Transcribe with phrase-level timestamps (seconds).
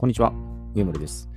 [0.00, 0.32] こんにちは、
[0.74, 1.28] 上村です。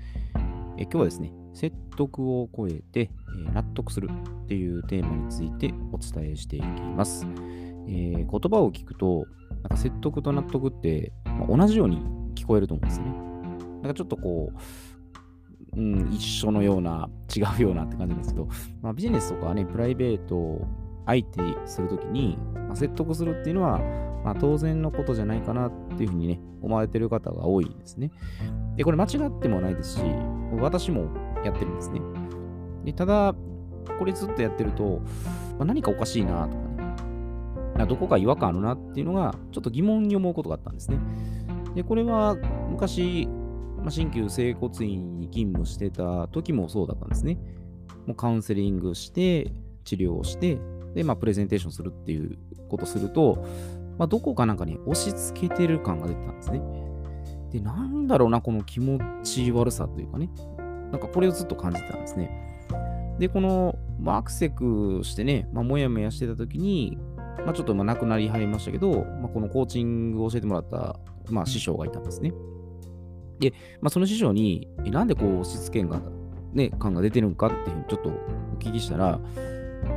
[0.78, 3.12] え今日はですね、説得を超えて、
[3.50, 7.28] え納得するっていうテーマについてお伝えしていきます。
[7.90, 12.06] えー言葉を聞くと、なんか説得と納得って、まあ同じように
[12.36, 13.06] 聞こえると思うんですね。
[13.82, 14.54] なんかちょっとこ
[15.76, 18.48] う、うん、一緒のような、違うようなって感じなんですけど、
[18.82, 20.66] まあ、ビジネスとかね、プライベート
[21.06, 23.80] 相手するときに、まあ説得するっていうのは、
[24.24, 28.12] まあ、当然のことじゃないかなっていうふうにね、思われてる方が多いんですね。
[28.78, 30.02] で、これ間違ってもないですし、
[30.60, 31.08] 私も
[31.44, 32.00] やってるんですね。
[32.86, 33.36] でただ、
[34.00, 35.02] これずっとやってると、
[35.58, 36.64] まあ何かおかしいなとか
[37.76, 40.98] ね、あどこか違和感あるなっていうのが、ちょっと疑問に思うことがあったんですね。
[41.76, 42.36] で、これは
[42.70, 43.28] 昔、
[43.78, 47.38] まあ、新旧整骨院に勤務してた時もそうだったんですね。
[48.06, 49.52] もうカウンセリングして、
[49.84, 50.60] 治療をして、
[50.94, 52.38] で、まあ、プレゼンテーションするっていう
[52.70, 53.46] ことすると、
[53.98, 56.62] まあ、どこかなんかね、押し付けてる感が出てたんですね。
[57.52, 60.30] で、なんだろうな、この気持ち悪さというかね、
[60.92, 62.32] なんかこれをずっと感じてたんですね。
[63.20, 66.98] で、この、まあ、アクセクしてね、まあ、もやもやしてた時に、
[67.46, 72.34] まあ、ちょっとまあ亡くなりはりましたけど、まあ、このコーチングを教えてもらった、まあ、師匠がいたんですね。
[73.40, 76.02] で、まあ、その師匠に、なんでこう押し付けんが、
[76.54, 79.20] ね、感が出てるんかっていうふうにちょっとお聞きしたら、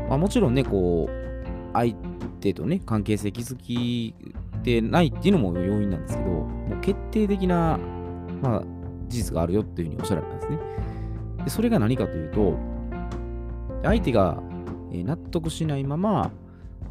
[0.09, 1.95] まあ、もちろんね、こう、相
[2.41, 4.15] 手とね、関係性築き
[4.62, 7.78] てないっていうのも要因なんですけど、もう決定的な、
[8.43, 8.62] まあ、
[9.09, 10.59] 事実があるよっていうふうにおっしゃられたんですね。
[11.45, 12.59] でそれが何かというと、
[13.83, 14.43] 相手が
[14.91, 16.31] 納得しないまま、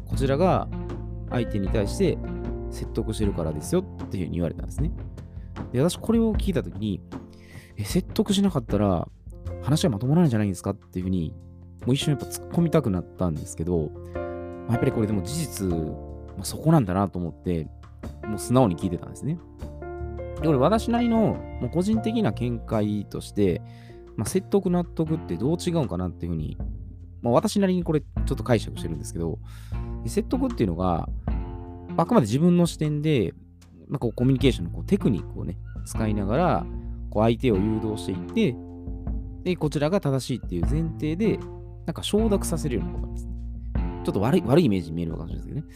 [0.06, 0.68] こちらが
[1.30, 2.16] 相手に対して
[2.70, 4.92] 説得してるからですよっていうふうに言われたんですね。
[5.72, 7.00] で、私これを聞いたときに、
[7.76, 9.08] え、説得しなかったら
[9.62, 11.34] 話はまとまらないんじゃないですかっていうふうに、
[11.86, 13.90] もう一瞬やっぱ突っ込みたくなったんですけど、
[14.66, 17.68] まやっぱりこれでも事実、まあ、そこなんだなと思って、
[18.24, 19.38] もう素直に聞いてたんですね。
[20.42, 21.18] で、俺私なりの
[21.60, 23.62] もう個人的な見解として、
[24.16, 26.58] まあ、説得納得ってどう違うんかなっていうふうに、
[27.22, 29.38] まあ、私なりにこれちょっと解釈してるんですけど、
[30.06, 31.08] 説得っていうのが、
[31.96, 33.32] あくまで自分の視点で、
[33.88, 36.66] まあ、こうコミュニケーションのこうテクニックをね、使いながら、
[37.10, 38.56] こう相手を誘導していって、
[39.44, 41.38] で、こちらが正しいっていう前提で、
[41.86, 43.32] なんか承諾させるようなことなんですね。
[44.04, 45.74] ちょっと悪い悪いイメージに見えるかもしれないですけどね。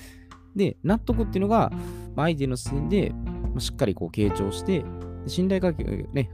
[0.57, 1.71] で、納得っていうのが、
[2.15, 4.85] まあ、相手の視点で、まあ、しっかりこう傾聴して、
[5.27, 6.31] 信頼関係ね、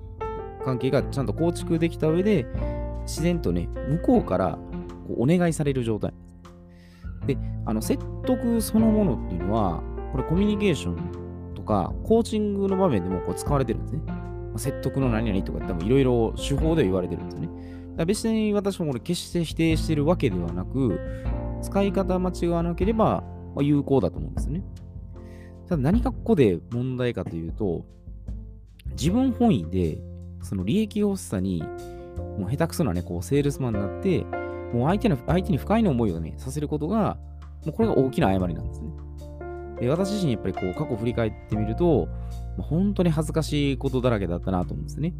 [0.64, 2.46] 関係がちゃんと構築できた上で、
[3.02, 4.58] 自然とね、向こうから
[5.06, 7.26] こうお願いされる状態です。
[7.26, 9.82] で、あの、説得そのものっていうのは、
[10.12, 14.02] これコミュニケーションとか、コーチングの場面でもこう使われてるんですね。
[14.06, 17.48] まあ説得の何々とか多分いろいろ手法で言われてるんですよね。
[18.04, 21.00] 別に私もこれ決して否定してるわけではなく、
[21.62, 23.24] 使い方間違わなければ
[23.60, 24.62] 有効だと思うんですね。
[25.68, 27.84] ただ何がここで問題かというと、
[28.92, 29.98] 自分本位で、
[30.42, 31.62] その利益欲しさに、
[32.38, 34.24] もう下手くそなね、こう、セールスマンになって、
[34.72, 37.18] もう相手の相手に不快な思いをね、させることが、
[37.64, 38.90] もうこれが大きな誤りなんですね。
[39.80, 42.08] で私自身やっぱりこう、過去振り返ってみると、
[42.58, 45.14] 本当に恥ずかしいことだらけだったなと思うんですね。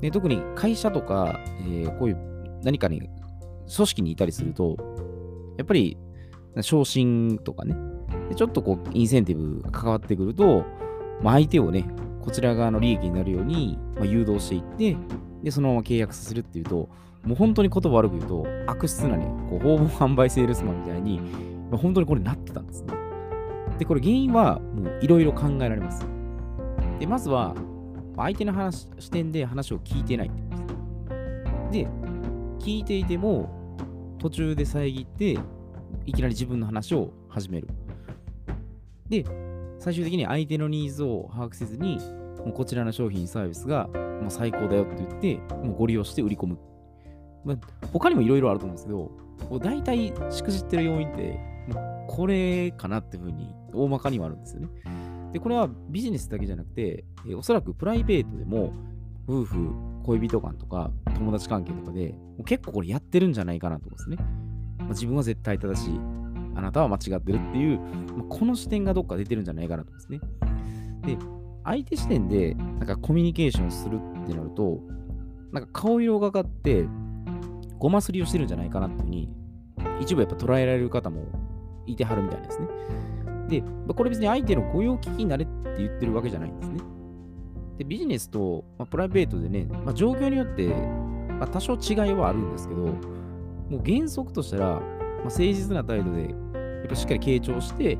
[0.00, 4.76] で特に会社とか、えーこういう何かに、組織にいたりすると、
[5.56, 5.96] やっぱり、
[6.60, 7.76] 昇進とかね、
[8.34, 10.64] ちょっとこう、インセンティブが関わってくると、
[11.22, 11.86] まあ、相手をね、
[12.22, 14.96] こちら側の利益になるように、まあ、誘導していって、
[15.42, 16.88] で、そのまま契約させるっていうと、
[17.22, 21.20] もう本当に言葉悪く言うと、悪質なね、こう訪問販売セールスマンみたいに、
[21.70, 22.94] まあ、本当にこれなってたんですね。
[23.78, 26.06] で、これ原因はもういろいろ考えられます。
[26.98, 27.54] で、まずは、
[28.16, 31.72] 相手の話視点で話を聞いてないってことです。
[31.72, 31.88] で、
[32.58, 33.50] 聞いていても、
[34.18, 35.38] 途中で遮って、
[36.06, 37.68] いきなり自分の話を始める。
[39.08, 39.24] で、
[39.78, 41.98] 最終的に相手のニーズを把握せずに、
[42.38, 46.58] もうこちらの商品、サービスがもう最高だよって言って、もうご利用して売り込む。
[47.44, 47.56] まあ、
[47.92, 48.98] 他にもいろいろあると思うんですけど、
[49.50, 51.38] もう大体しくじってる要因って、
[52.08, 54.68] これかなっていうふうに大まかにはあるんですよね。
[55.36, 58.72] で、これはビジネスだけじゃなくて、えおそらくプライベートでも、
[59.28, 59.70] 夫婦、
[60.04, 64.26] 恋人間とか、友達関係とかで、も結構これやってるんじゃないかなと思うんですね。
[64.78, 66.00] まあ、自分は絶対正しい。
[66.54, 67.78] あなたは間違ってるっていう、
[68.16, 70.20] まあこの視点がどっか出てるんじゃないかなと思うんで
[71.04, 71.18] すね。
[71.18, 71.22] で、
[71.64, 74.80] 相手視点でなんかコミュニケーションするってなると、
[75.52, 76.86] なんか顔色がかかって、
[77.78, 79.28] ごますりをしてるんじゃないかなっていうふうに、
[80.00, 81.26] 一部やっぱ捉えられる方も
[81.84, 82.68] いてはるみたいですね。
[83.48, 83.62] で、
[83.94, 86.80] これ別に相手の御用聞きになれって言ってるわけじゃないんですね。
[87.78, 96.28] で、ビジネスと、まあ、プライベートでね、まあ、状況によって、まあ、多少違いはあるんですけど、もう原則としたら、まあ、誠実な態度で、や
[96.84, 97.98] っぱしっかり傾聴して、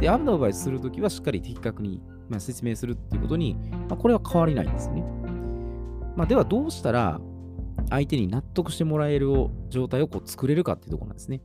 [0.00, 3.56] で、アドバイスするときはしっかり的確に、まあ、説明するっていうことに、
[3.88, 5.02] まあ、これは変わりないんですね。
[6.16, 7.20] まあ、ではどうしたら
[7.90, 9.28] 相手に納得してもらえる
[9.68, 11.42] 状態をこう作れるかっていうところなんですね。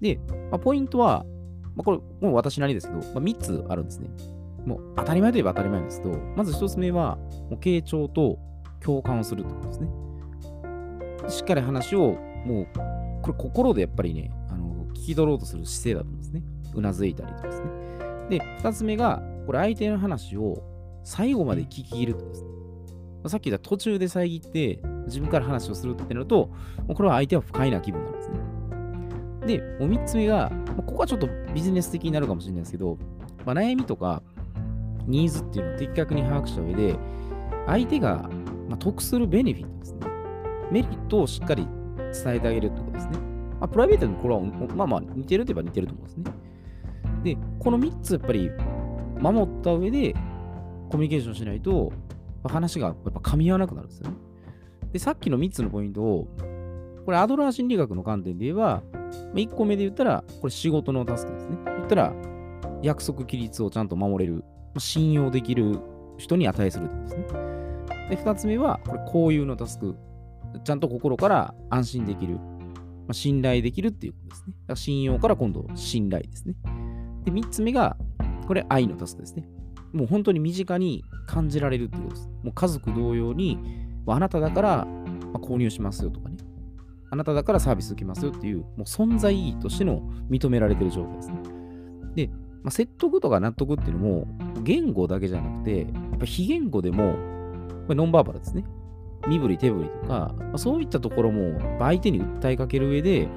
[0.00, 0.18] で、
[0.50, 1.24] まあ、ポイントは、
[1.80, 4.10] まあ、これもう私なりですけど、まあ、3つあるんですね。
[4.66, 8.38] もう当たり前といえば当たり前ですけど、まず1つ目は、もう傾聴と
[8.80, 9.88] 共感をするってことですね。
[11.28, 12.68] しっかり話を、もう、
[13.22, 16.42] これ心でやっぱりね、あの聞き取ろうとする姿勢だと思うんですね。
[16.74, 17.66] うなずいたりとかですね。
[18.28, 20.62] で、2つ目が、これ相手の話を
[21.02, 22.50] 最後まで聞き入るってことですね。
[23.28, 26.50] さっき言った途中で遮って自分から話をするってなると、
[26.86, 28.49] もうこれは相手は不快な気分なんですね。
[29.46, 32.98] で、もう3つ目が、ここはちょっとビジネス的になるかもしれないですけど、
[33.44, 34.22] まあ、悩みとか
[35.06, 36.96] ニーズっていうのを的確に把握した上で、
[37.66, 38.28] 相手が、
[38.78, 40.00] 得するベネフィットですね。
[40.70, 41.66] メリットをしっかり
[42.24, 43.18] 伝えてあげるってことですね。
[43.58, 46.24] まあ、プライベートにこれは、まあまあ似てるといえば似てると思うんですね。
[47.24, 48.50] で、この3つやっぱり
[49.18, 50.14] 守った上で
[50.88, 51.92] コミュニケーションしないと、
[52.44, 54.16] 話がやっぱ噛み合わなくなるんですよね。
[54.92, 56.28] で、さっきの3つのポイントを、
[57.04, 58.82] これアドラー心理学の観点で言えば、
[59.34, 61.58] 1個目で言ったら、これ仕事のタスクですね。
[61.64, 62.12] 言ったら、
[62.82, 64.44] 約束規律をちゃんと守れる、
[64.78, 65.80] 信用できる
[66.18, 67.26] 人に値するんですね。
[68.10, 69.96] で、2つ目は、これ交友のタスク。
[70.64, 72.38] ちゃんと心から安心できる。
[73.06, 74.52] ま信頼できるっていうことですね。
[74.52, 76.54] だから信用から今度信頼ですね。
[77.24, 77.96] で、3つ目が、
[78.46, 79.48] これ愛のタスクですね。
[79.92, 82.28] もう本当に身近に感じられるっていうことです。
[82.42, 83.58] もう家族同様に、
[84.06, 84.86] あなただから、
[85.34, 86.29] 購入しますよとか。
[87.10, 91.36] あなただからサービス受けますよっていう、もう存在意義としての認められてる状態ですね。
[92.14, 92.28] で、
[92.62, 94.28] まあ、説得とか納得っていうのも、
[94.62, 97.14] 言語だけじゃなくて、やっぱ非言語でも、
[97.86, 98.64] これノンバーバルですね。
[99.28, 103.28] 身振り手振りとか、まあ、そういったところも相手に訴えかける上で、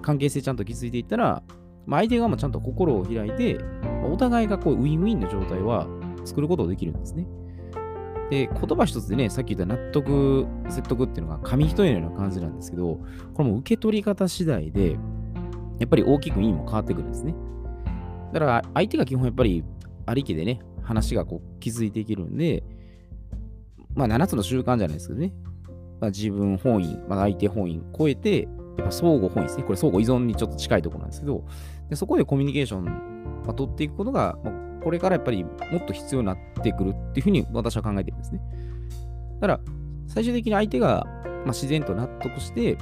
[0.00, 1.42] 関係性ちゃんと築いていったら、
[1.86, 3.58] まあ、相手側もちゃんと心を開いて、
[4.10, 5.86] お互いがこうウィンウィンの状態は
[6.24, 7.26] 作ることができるんですね。
[8.30, 12.98] で、言葉一つでね、さっき言った納得、説得っていうのが紙一重のような感じなんですけど、
[13.34, 14.92] これも受け取り方次第で、
[15.78, 17.34] やっぱり大きく意味も変わってくるんですね。
[18.32, 19.64] だから相手が基本やっぱり
[20.06, 22.64] ありきでね、話がこう気づいていけるんで、
[23.94, 25.32] まあ7つの習慣じゃないですけどね、
[26.00, 29.62] まあ、自分本位、まあ、相手本位超えて、やっぱ相互本位ですね。
[29.62, 31.44] これ相互依存にちょっと近いところなんですけど、
[31.88, 38.40] でそこでコミュニケーションを取っていくことが、まあ、これからやっぱりもっと必要になってくるっていうふうに私は考えてるんですね。
[39.40, 39.60] だから、
[40.08, 42.76] 最終的に相手が、まあ、自然と納得して、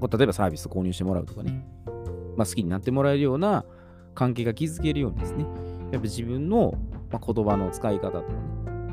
[0.00, 1.66] こう例えばサービスを購入してもらうとかね、
[2.36, 3.64] まあ、好きになってもらえるような
[4.14, 5.44] 関係が築けるようにですね、
[5.92, 6.74] やっぱ自分の、
[7.10, 8.34] まあ、言葉の使い方とかね、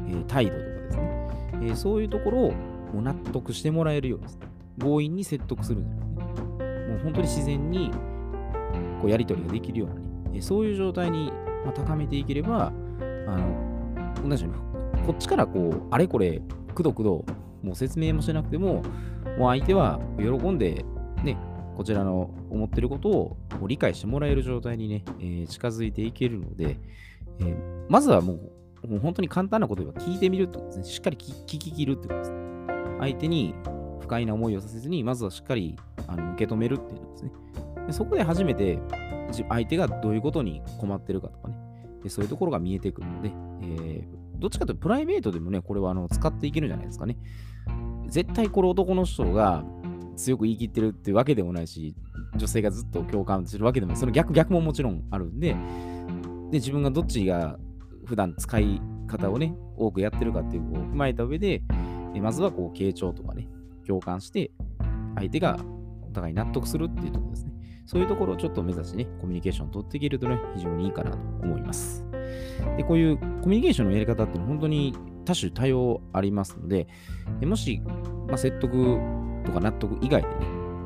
[0.09, 4.47] えー、態度とかですね、えー、そういうところをもう納得してもらえるようですね。
[4.79, 7.91] 強引に説得するんじゃなくて、もう本当に自然に
[9.01, 10.03] こうやり取りができるような
[10.33, 11.31] ね、そういう状態に
[11.65, 12.71] まあ高めていければ、
[13.27, 16.41] あの、同じように、こっちからこう、あれこれ、
[16.73, 17.25] くどくど、
[17.61, 18.83] もう説明もしなくても、
[19.37, 20.85] もう相手は喜んで、
[21.23, 21.37] ね、
[21.75, 26.77] こちらの思ってることをもう理解してもらえる状態にね、えー、近づいていけるので、
[27.39, 28.33] えー、まずはも
[28.83, 30.85] う、もう本当に簡単なこと言えば聞いてみるってことですね。
[30.85, 32.37] しっかり聞き切るってことですね。
[32.99, 33.55] 相手に
[34.01, 35.77] 不快な思いをさせずに、まずはしっかり
[36.07, 37.31] あの受け止めるっていうことですね。
[37.87, 38.79] でそこで初めて
[39.49, 41.57] 相手がどういうことに困ってるかとかね、
[42.03, 43.31] でそういうところが見えてくるので、
[43.61, 47.17] えー、どっちかというとプライベートでもね、これはあの使っていけるんじゃないですかね。
[48.07, 49.63] 絶対これ男の人が
[50.15, 51.95] 強く言い切ってるっていうわけでもないし、
[52.35, 53.99] 女性がずっと共感するわけでもない。
[53.99, 55.55] その逆逆ももちろんあるんで、
[56.51, 57.57] で自分がどっちが
[58.05, 61.63] 普段使い方をね、多くやってるかっていうのを踏まえた上で、
[62.13, 63.47] えまずはこう、傾聴とかね、
[63.87, 64.51] 共感して、
[65.15, 65.57] 相手が
[66.01, 67.52] お互い納得するっていうところですね。
[67.85, 72.05] そういうところをちょっと目指してね、コミュニケーションを取っていけるとね、非常にいいかなと思います。
[72.77, 76.87] で、こういうコミュニケーションのやり方っていうのは本当に多種多様ありますので、
[77.41, 77.81] もし、
[78.27, 78.97] まあ、説得
[79.45, 80.35] とか納得以外でね、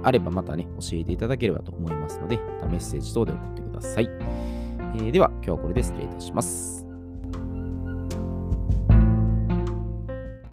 [0.04, 4.10] あればまたね、教えていただければと思いますので、またメッセージ等で送ってください。
[4.96, 6.87] えー、では、今日はこれで失礼いたします。